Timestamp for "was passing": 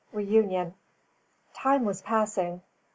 1.85-2.61